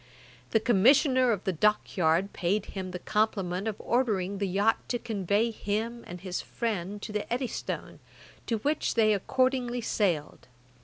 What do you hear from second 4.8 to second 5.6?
to convey